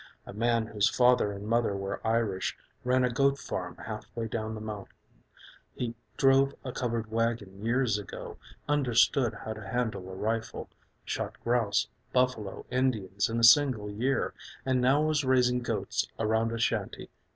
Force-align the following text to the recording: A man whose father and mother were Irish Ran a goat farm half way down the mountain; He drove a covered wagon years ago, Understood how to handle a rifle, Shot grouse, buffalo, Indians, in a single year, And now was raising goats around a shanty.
A 0.25 0.33
man 0.33 0.65
whose 0.65 0.89
father 0.89 1.31
and 1.31 1.45
mother 1.45 1.75
were 1.75 2.01
Irish 2.03 2.57
Ran 2.83 3.03
a 3.03 3.09
goat 3.11 3.37
farm 3.37 3.75
half 3.85 4.07
way 4.15 4.27
down 4.27 4.55
the 4.55 4.59
mountain; 4.59 4.95
He 5.75 5.93
drove 6.17 6.55
a 6.63 6.71
covered 6.71 7.11
wagon 7.11 7.63
years 7.63 7.99
ago, 7.99 8.37
Understood 8.67 9.35
how 9.45 9.53
to 9.53 9.67
handle 9.67 10.09
a 10.09 10.15
rifle, 10.15 10.69
Shot 11.05 11.39
grouse, 11.43 11.85
buffalo, 12.13 12.65
Indians, 12.71 13.29
in 13.29 13.39
a 13.39 13.43
single 13.43 13.91
year, 13.91 14.33
And 14.65 14.81
now 14.81 15.03
was 15.03 15.23
raising 15.23 15.59
goats 15.59 16.07
around 16.17 16.51
a 16.51 16.57
shanty. 16.57 17.11